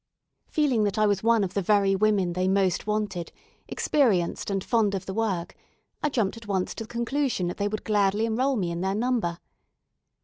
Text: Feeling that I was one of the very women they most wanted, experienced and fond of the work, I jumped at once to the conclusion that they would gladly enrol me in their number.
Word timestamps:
Feeling 0.47 0.83
that 0.85 0.97
I 0.97 1.05
was 1.05 1.21
one 1.21 1.43
of 1.43 1.53
the 1.53 1.61
very 1.61 1.95
women 1.95 2.33
they 2.33 2.47
most 2.47 2.87
wanted, 2.87 3.31
experienced 3.67 4.49
and 4.49 4.63
fond 4.63 4.95
of 4.95 5.05
the 5.05 5.13
work, 5.13 5.55
I 6.01 6.09
jumped 6.09 6.37
at 6.37 6.47
once 6.47 6.73
to 6.73 6.85
the 6.85 6.91
conclusion 6.91 7.45
that 7.49 7.57
they 7.57 7.67
would 7.67 7.83
gladly 7.83 8.25
enrol 8.25 8.55
me 8.55 8.71
in 8.71 8.81
their 8.81 8.95
number. 8.95 9.37